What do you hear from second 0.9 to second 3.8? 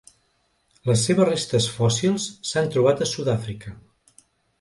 seves restes fòssils s'han trobat a Sud-àfrica.